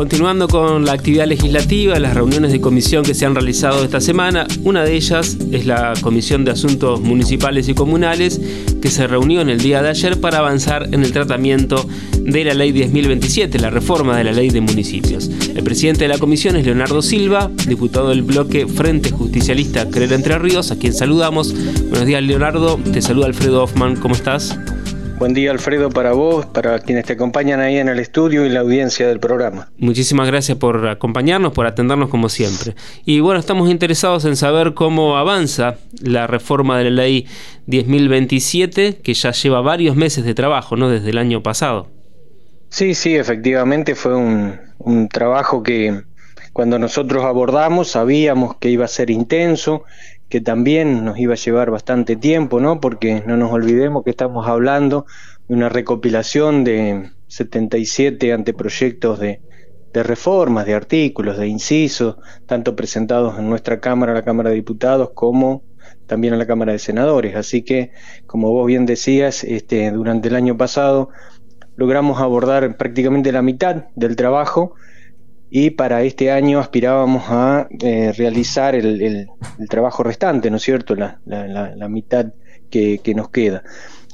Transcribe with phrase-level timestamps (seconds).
[0.00, 4.46] Continuando con la actividad legislativa, las reuniones de comisión que se han realizado esta semana,
[4.64, 8.40] una de ellas es la Comisión de Asuntos Municipales y Comunales,
[8.80, 11.86] que se reunió en el día de ayer para avanzar en el tratamiento
[12.18, 15.30] de la Ley 10.027, la reforma de la Ley de Municipios.
[15.54, 20.38] El presidente de la comisión es Leonardo Silva, diputado del bloque Frente Justicialista Creer Entre
[20.38, 21.52] Ríos, a quien saludamos.
[21.90, 22.80] Buenos días, Leonardo.
[22.90, 23.96] Te saluda Alfredo Hoffman.
[23.96, 24.58] ¿Cómo estás?
[25.20, 28.60] Buen día Alfredo para vos, para quienes te acompañan ahí en el estudio y la
[28.60, 29.70] audiencia del programa.
[29.76, 32.74] Muchísimas gracias por acompañarnos, por atendernos como siempre.
[33.04, 37.26] Y bueno, estamos interesados en saber cómo avanza la reforma de la ley
[37.66, 40.88] 10.027, que ya lleva varios meses de trabajo, ¿no?
[40.88, 41.90] Desde el año pasado.
[42.70, 46.00] Sí, sí, efectivamente fue un, un trabajo que
[46.54, 49.84] cuando nosotros abordamos sabíamos que iba a ser intenso,
[50.30, 52.80] que también nos iba a llevar bastante tiempo, ¿no?
[52.80, 55.04] Porque no nos olvidemos que estamos hablando
[55.48, 59.42] de una recopilación de 77 anteproyectos de,
[59.92, 65.10] de reformas, de artículos, de incisos, tanto presentados en nuestra Cámara, la Cámara de Diputados,
[65.14, 65.64] como
[66.06, 67.34] también en la Cámara de Senadores.
[67.34, 67.90] Así que,
[68.26, 71.08] como vos bien decías, este, durante el año pasado
[71.74, 74.74] logramos abordar prácticamente la mitad del trabajo
[75.50, 79.28] y para este año aspirábamos a eh, realizar el,
[79.68, 80.94] trabajo restante, ¿no es cierto?
[80.94, 81.18] La,
[81.88, 82.26] mitad
[82.70, 83.64] que, nos queda.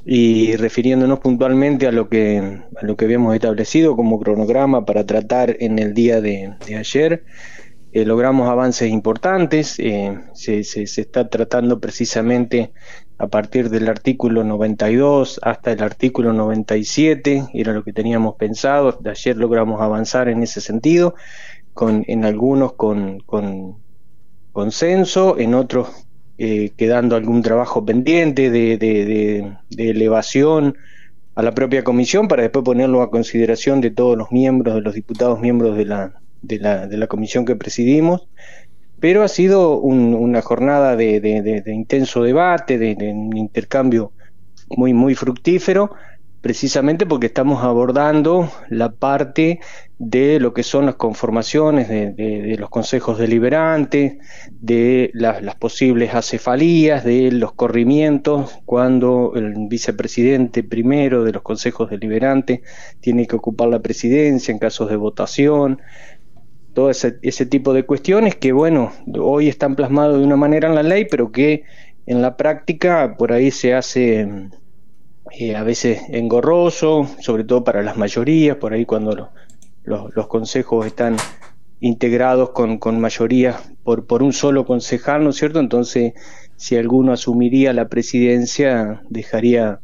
[0.07, 2.62] Y refiriéndonos puntualmente a lo que,
[2.98, 7.25] habíamos establecido como cronograma para tratar en el día de, ayer,
[7.92, 9.79] eh, logramos avances importantes.
[9.79, 12.73] Eh, se, está tratando precisamente
[13.19, 19.11] a partir del artículo 92 hasta el artículo 97, era lo que teníamos pensado, de
[19.11, 21.14] ayer logramos avanzar en ese sentido,
[21.73, 23.77] con, en algunos con, con
[24.53, 26.06] consenso, en otros
[26.39, 30.77] eh, quedando algún trabajo pendiente de, de, de, elevación
[31.34, 34.95] a la propia comisión para después ponerlo a consideración de todos los miembros, de los
[34.95, 38.28] diputados miembros de la, de la, de la comisión que presidimos
[39.00, 44.12] pero ha sido una jornada de, intenso debate, de, un intercambio
[44.68, 45.92] muy, fructífero,
[46.40, 49.61] precisamente porque estamos abordando la parte
[49.98, 54.18] de lo que son las conformaciones de, los consejos deliberantes,
[54.51, 62.61] de las, posibles acefalías, de los corrimientos, cuando el vicepresidente primero de los consejos deliberantes
[63.01, 65.80] tiene que ocupar la presidencia en casos de votación,
[66.77, 70.75] todo ese, ese tipo de cuestiones que, bueno, hoy están plasmados de una manera en
[70.75, 71.63] la ley, pero que
[72.05, 74.29] en la práctica por ahí se hace
[75.31, 79.31] eh, a veces engorroso, sobre todo para las mayorías, por ahí cuando
[79.85, 81.17] los consejos están
[81.81, 85.61] integrados con, con mayoría por, por un solo concejal, ¿no es cierto?
[85.61, 86.13] Entonces,
[86.57, 89.81] si alguno asumiría la presidencia, dejaría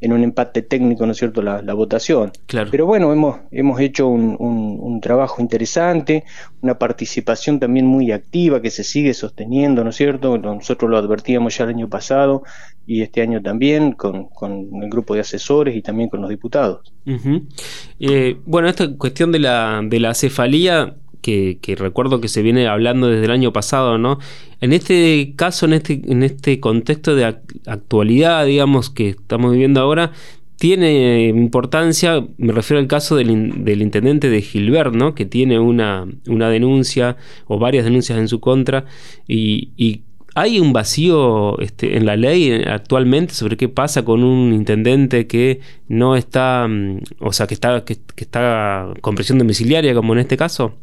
[0.00, 2.32] en un empate técnico, ¿no es cierto?, la, votación.
[2.46, 2.70] Claro.
[2.70, 6.24] Pero bueno, hemos, hemos hecho un, un, trabajo interesante,
[6.62, 10.36] una participación también muy activa que se sigue sosteniendo, ¿no es cierto?
[10.38, 12.42] Nosotros lo advertíamos ya el año pasado
[12.86, 16.92] y este año también con, con el grupo de asesores y también con los diputados.
[17.98, 23.08] Eh, bueno, esta cuestión de la, de la cefalía que, recuerdo que se viene hablando
[23.08, 24.18] desde el año pasado, ¿no?
[24.60, 27.24] En este caso, en este, en este contexto de
[27.66, 30.12] actualidad, digamos, que estamos viviendo ahora,
[30.58, 35.14] tiene importancia, me refiero al caso del, intendente de Gilbert, ¿no?
[35.14, 37.16] que tiene una, una, denuncia
[37.46, 38.86] o varias denuncias en su contra
[39.28, 40.02] y,
[40.38, 45.60] hay un vacío este, en la ley actualmente sobre qué pasa con un intendente que
[45.88, 50.36] no está, mm, o sea, que está, que está con presión domiciliaria, como en este
[50.36, 50.74] caso.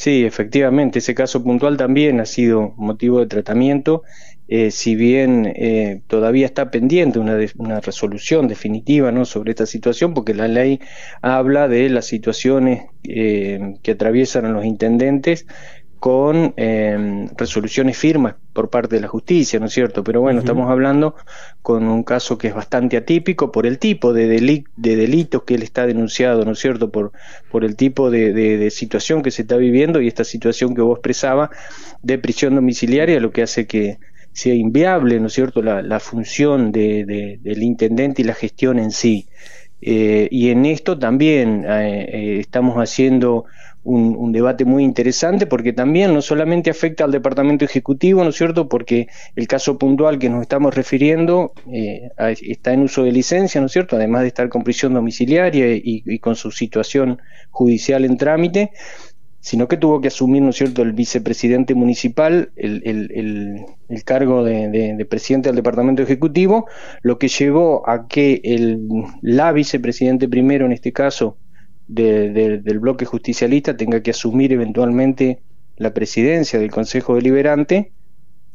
[0.00, 4.04] Sí, efectivamente, ese caso puntual también ha sido motivo de tratamiento,
[4.46, 9.24] eh, si bien eh, todavía está pendiente una, una, resolución definitiva ¿no?
[9.24, 10.78] sobre esta situación, porque la ley
[11.20, 15.46] habla de las situaciones eh, que atraviesan a los intendentes
[15.98, 20.04] con em, resoluciones firmas por parte de la justicia, ¿no es cierto?
[20.04, 21.14] Pero bueno, estamos hablando
[21.62, 25.62] con un caso que es bastante atípico por el tipo de, de delitos que él
[25.62, 26.90] está denunciado, ¿no es cierto?
[26.90, 27.12] Por,
[27.50, 31.50] por el tipo de, situación que se está viviendo y esta situación que vos expresaba
[32.02, 33.98] de prisión domiciliaria, lo que hace que
[34.32, 39.26] sea inviable, ¿no es cierto?, la, función de, del intendente y la gestión en sí.
[39.80, 43.44] Eh, y en esto también eh, eh, estamos haciendo
[43.88, 48.68] un, debate muy interesante porque también no solamente afecta al Departamento Ejecutivo, ¿no es cierto?
[48.68, 52.10] Porque el caso puntual que nos estamos refiriendo eh,
[52.42, 53.96] está en uso de licencia, ¿no es cierto?
[53.96, 57.20] Además de estar con prisión domiciliaria y, con su situación
[57.50, 58.72] judicial en trámite,
[59.40, 63.64] sino que tuvo que asumir, ¿no es cierto?, el vicepresidente municipal, el,
[64.04, 66.66] cargo de, presidente del Departamento Ejecutivo,
[67.00, 68.86] lo que llevó a que el,
[69.22, 71.38] la vicepresidente primero, en este caso,
[71.88, 75.40] del bloque justicialista tenga que asumir eventualmente
[75.78, 77.92] la presidencia del Consejo Deliberante,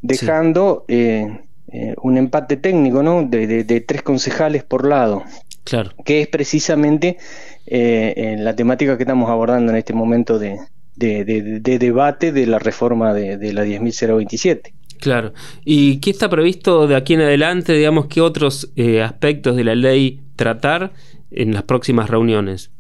[0.02, 1.40] dejando eh,
[1.72, 3.24] eh, un empate técnico ¿no?
[3.24, 5.24] de, tres concejales por lado.
[5.64, 5.92] Claro.
[6.04, 7.18] Que es precisamente
[7.66, 10.60] eh, la temática que estamos abordando en este momento de,
[10.96, 14.74] debate de la reforma de, la 10.027.
[15.00, 15.34] Claro.
[15.66, 17.74] ¿Y qué está previsto de aquí en adelante?
[17.74, 18.72] Digamos, ¿qué otros
[19.02, 20.92] aspectos de la ley tratar
[21.32, 22.72] en las próximas reuniones?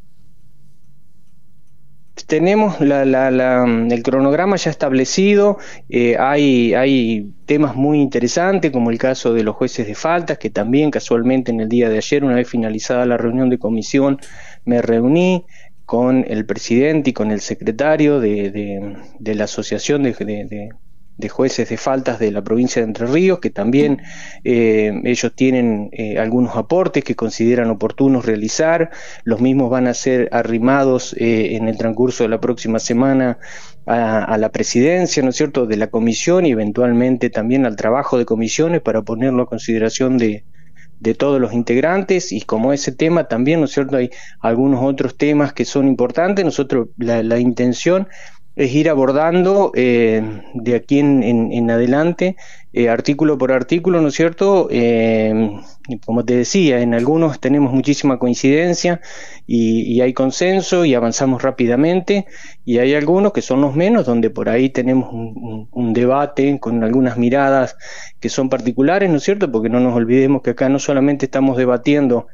[2.28, 5.58] Tenemos el cronograma ya establecido,
[5.90, 10.50] eh, hay, hay temas muy interesantes como el caso de los jueces de faltas, que
[10.50, 14.20] también casualmente en el día de ayer, una vez finalizada la reunión de comisión,
[14.64, 15.46] me reuní
[15.86, 20.14] con el presidente y con el secretario de, la Asociación de
[21.30, 24.02] jueces de faltas de la provincia de Entre Ríos, que también
[24.44, 28.92] eh, ellos tienen eh, algunos aportes que consideran oportunos realizar.
[29.24, 33.38] Los mismos van a ser arrimados eh, en el transcurso de la próxima semana
[33.86, 38.26] a, la presidencia, ¿no es cierto?, de la comisión y eventualmente también al trabajo de
[38.26, 40.46] comisiones para ponerlo a consideración de,
[41.02, 45.18] de todos los integrantes y como ese tema también, ¿no es cierto?, hay algunos otros
[45.18, 46.46] temas que son importantes.
[46.46, 48.08] Nosotros la, la intención
[48.56, 52.36] es ir abordando eh, de aquí en, adelante,
[52.72, 54.68] eh, artículo por artículo, ¿no es cierto?
[54.70, 55.60] Eh,
[56.06, 59.02] como te decía, en algunos tenemos muchísima coincidencia
[59.48, 62.28] y, hay consenso y avanzamos rápidamente,
[62.64, 67.18] y hay algunos que son los menos, donde por ahí tenemos un debate con algunas
[67.18, 67.76] miradas
[68.20, 69.52] que son particulares, ¿no es cierto?
[69.52, 72.28] Porque no nos olvidemos que acá no solamente estamos debatiendo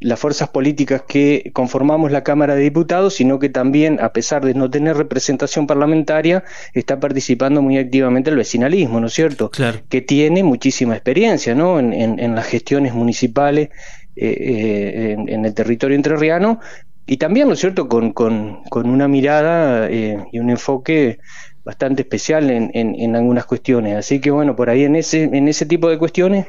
[0.00, 4.54] las fuerzas políticas que conformamos la Cámara de Diputados, sino que también, a pesar de
[4.54, 6.42] no tener representación parlamentaria,
[6.72, 9.50] está participando muy activamente el vecinalismo, ¿no es cierto?
[9.50, 9.80] Claro.
[9.88, 11.78] Que tiene muchísima experiencia, ¿no?
[11.78, 13.68] En, en, las gestiones municipales
[14.16, 16.60] eh, eh, en, el territorio entrerriano
[17.06, 21.18] y también, ¿no es cierto?, con, con, con una mirada eh, y un enfoque
[21.64, 23.96] bastante especial en, en, algunas cuestiones.
[23.96, 26.46] Así que bueno, por ahí en ese, en ese tipo de cuestiones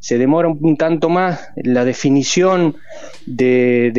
[0.00, 2.76] se demora un, tanto más la definición
[3.26, 3.90] de,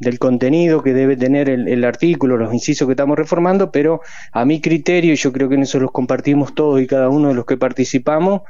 [0.00, 4.00] del contenido que debe tener el, artículo, los incisos que estamos reformando, pero
[4.32, 7.28] a mi criterio, y yo creo que en eso los compartimos todos y cada uno
[7.28, 8.42] de los que participamos,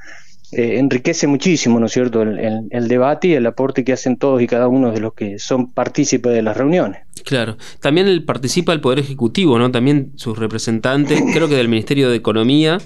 [0.51, 4.47] eh, enriquece muchísimo, ¿no es cierto?, el, debate y el aporte que hacen todos y
[4.47, 7.03] cada uno de los que son partícipes de las reuniones.
[7.25, 9.71] Claro, también participa el Poder Ejecutivo, ¿no?
[9.71, 12.79] También sus representantes, creo que del Ministerio de Economía,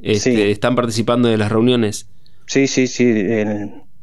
[0.00, 2.10] este, están participando de las reuniones.
[2.46, 3.24] Sí, sí, sí.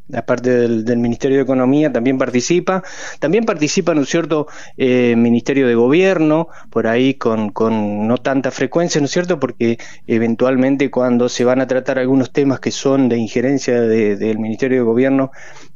[0.10, 2.84] la parte del, Ministerio de Economía también participa.
[3.20, 4.48] También participa, ¿no es cierto?,
[4.78, 9.80] eh, Ministerio de Gobierno, por ahí con, con no tanta frecuencia, ¿no es cierto?, porque
[10.08, 14.84] eventualmente cuando se van a tratar algunos temas que son de injerencia del Ministerio de
[14.84, 15.32] Gobierno,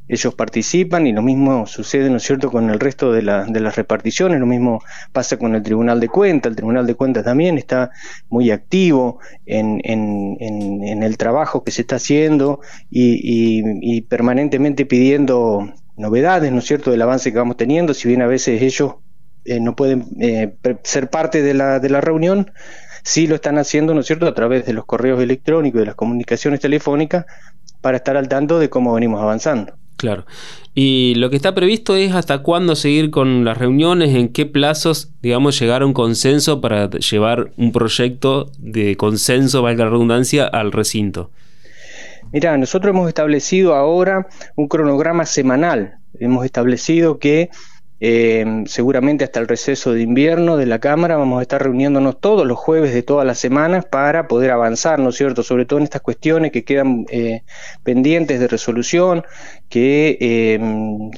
[0.08, 4.40] ellos participan y lo mismo sucede, ¿no es cierto?, con el resto de, las reparticiones,
[4.40, 4.82] lo mismo
[5.12, 7.90] pasa con el Tribunal de Cuentas, el Tribunal de Cuentas también está
[8.30, 9.80] muy activo en,
[11.02, 12.60] el trabajo que se está haciendo
[12.90, 18.26] y, permanentemente pidiendo novedades, ¿no es cierto?, del avance que vamos teniendo, si bien a
[18.26, 18.94] veces ellos
[19.44, 22.52] eh, no pueden eh, ser parte de la, de la reunión,
[23.02, 25.96] sí lo están haciendo, ¿no es cierto?, a través de los correos electrónicos, de las
[25.96, 27.26] comunicaciones telefónicas,
[27.80, 29.74] para estar al tanto de cómo venimos avanzando.
[29.98, 30.26] Claro.
[30.74, 35.10] Y lo que está previsto es hasta cuándo seguir con las reuniones, en qué plazos,
[35.20, 40.70] digamos, llegar a un consenso para llevar un proyecto de consenso, valga la redundancia, al
[40.70, 41.32] recinto.
[42.32, 45.96] Mira, nosotros hemos establecido ahora un cronograma semanal.
[46.20, 47.50] Hemos establecido que
[48.00, 52.46] eh, seguramente hasta el receso de invierno de la Cámara vamos a estar reuniéndonos todos
[52.46, 55.42] los jueves de todas las semanas para poder avanzar, ¿no es cierto?
[55.42, 57.42] Sobre todo en estas cuestiones que quedan eh,
[57.82, 59.24] pendientes de resolución,
[59.68, 60.60] que eh,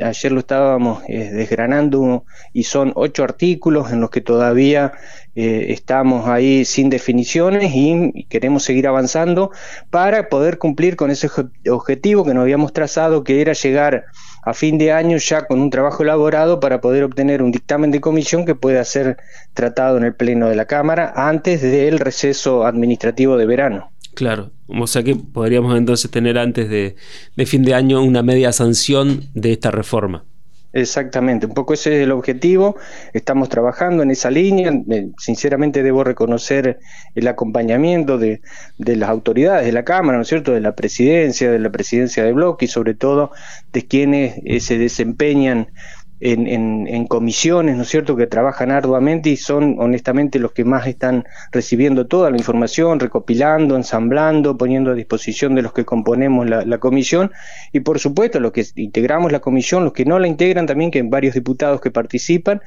[0.03, 4.93] ayer lo estábamos desgranando y son ocho artículos en los que todavía
[5.35, 9.53] estamos ahí sin definiciones y queremos seguir avanzando
[9.89, 11.29] para poder cumplir con ese
[11.71, 14.07] objetivo que nos habíamos trazado, que era llegar
[14.43, 18.01] a fin de año ya con un trabajo elaborado para poder obtener un dictamen de
[18.01, 19.17] comisión que pueda ser
[19.55, 23.91] tratado en el Pleno de la Cámara antes del receso administrativo de verano.
[24.15, 26.97] Claro, o sea que podríamos entonces tener antes de,
[27.37, 30.25] de fin de año una media sanción de esta reforma.
[30.73, 32.77] Exactamente, un poco ese es el objetivo,
[33.13, 34.73] estamos trabajando en esa línea,
[35.19, 36.79] sinceramente debo reconocer
[37.17, 38.41] el acompañamiento de,
[38.79, 42.33] las autoridades de la Cámara, ¿no es cierto?, de la presidencia, de la presidencia de
[42.33, 43.33] bloque y sobre todo
[43.73, 45.73] de quienes eh, se desempeñan
[46.21, 51.25] en, comisiones, ¿no es cierto?, que trabajan arduamente y son honestamente los que más están
[51.51, 57.31] recibiendo toda la información, recopilando, ensamblando, poniendo a disposición de los que componemos la, comisión
[57.73, 61.01] y por supuesto los que integramos la comisión, los que no la integran también, que
[61.01, 62.61] hay varios diputados que participan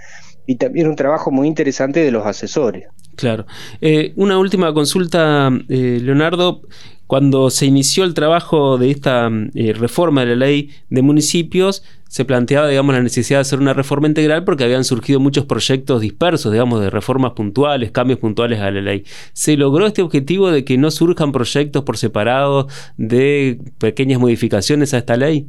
[0.46, 2.88] y también un trabajo muy interesante de los asesores.
[3.16, 3.46] Claro.
[3.82, 6.62] Eh, una última consulta, eh, Leonardo.
[7.06, 12.26] Cuando se inició el trabajo de esta eh, reforma de la ley de municipios, se
[12.26, 16.52] planteaba, digamos, la necesidad de hacer una reforma integral porque habían surgido muchos proyectos dispersos,
[16.52, 19.04] digamos, de reformas puntuales, cambios puntuales a la ley.
[19.34, 22.68] ¿Se logró este objetivo de que no surjan proyectos por separado
[22.98, 25.48] de pequeñas modificaciones a esta ley?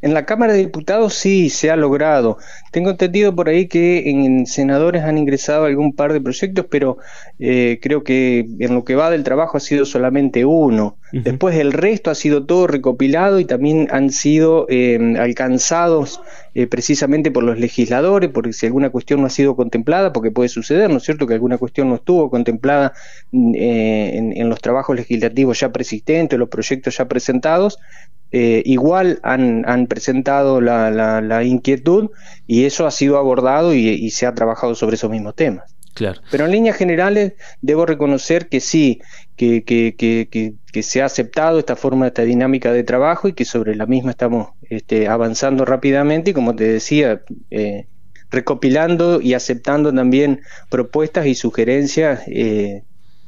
[0.00, 2.38] En la Cámara de Diputados sí se ha logrado.
[2.70, 6.98] Tengo entendido por ahí que en senadores han ingresado algún par de proyectos, pero
[7.40, 10.96] eh, creo que en lo que va del trabajo ha sido solamente uno.
[11.10, 16.20] Después el resto ha sido todo recopilado y también han sido eh, alcanzados
[16.54, 20.50] eh, precisamente por los legisladores, porque si alguna cuestión no ha sido contemplada, porque puede
[20.50, 22.92] suceder, ¿no es cierto?, que alguna cuestión no estuvo contemplada
[23.32, 27.78] mm, en, los trabajos legislativos ya persistentes, los proyectos ya presentados,
[28.30, 32.10] igual han, presentado la, inquietud
[32.46, 35.78] y eso ha sido abordado y se ha trabajado sobre esos mismos temas.
[36.30, 39.00] Pero en líneas generales debo reconocer que sí,
[39.36, 43.44] que, que, que, que, se ha aceptado esta forma, esta dinámica de trabajo y que
[43.44, 47.86] sobre la misma estamos este, avanzando rápidamente y como te decía, eh,
[48.30, 52.82] recopilando y aceptando también propuestas y sugerencias eh,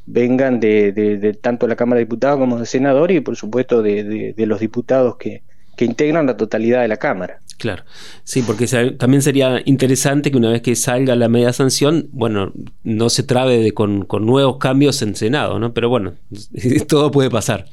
[0.06, 4.34] vengan de, de, tanto la Cámara de Diputados como de senadores y por supuesto de,
[4.36, 5.42] de los diputados que,
[5.80, 7.40] que integran la totalidad de la Cámara.
[7.56, 7.84] Claro,
[8.22, 8.66] sí, porque
[8.98, 12.52] también sería interesante que una vez que salga la media sanción, bueno,
[12.84, 15.72] no se trabe de, con, nuevos cambios en Senado, ¿no?
[15.72, 16.14] Pero bueno,
[16.88, 17.64] todo puede pasar.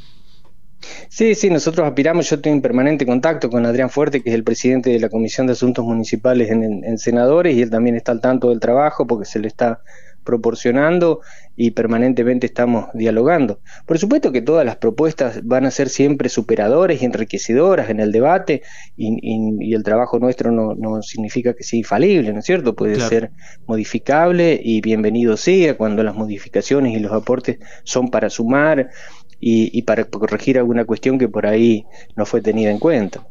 [1.10, 4.46] Sí, sí, nosotros aspiramos, yo estoy en permanente contacto con Adrián Fuerte, que es el
[4.46, 8.50] presidente de la Comisión de Asuntos Municipales en Senadores, y él también está al tanto
[8.50, 9.82] del trabajo porque se le está
[10.28, 11.22] proporcionando
[11.56, 13.62] y permanentemente estamos dialogando.
[13.86, 18.12] Por supuesto que todas las propuestas van a ser siempre superadoras y enriquecedoras en el
[18.12, 18.62] debate
[18.98, 22.76] y, el trabajo nuestro no, significa que sea infalible, ¿no es cierto?
[22.76, 23.32] Puede ser
[23.68, 28.90] modificable y bienvenido sea cuando las modificaciones y los aportes son para sumar
[29.40, 33.26] y, para corregir alguna cuestión que por ahí no fue tenida en cuenta.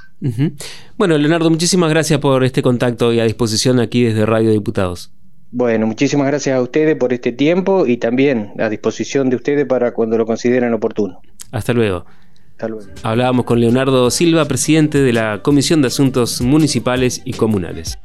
[0.96, 5.15] Bueno, Leonardo, muchísimas gracias por este contacto y a disposición aquí desde Radio Diputados.
[5.58, 9.94] Bueno, muchísimas gracias a ustedes por este tiempo y también a disposición de ustedes para
[9.94, 11.22] cuando lo consideren oportuno.
[11.50, 12.04] Hasta luego.
[13.02, 17.98] Hablábamos con Leonardo Silva, presidente de la Comisión de Asuntos Municipales y Comunales.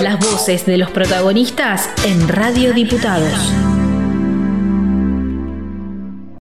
[0.00, 3.75] Las voces de los protagonistas en Radio Diputados.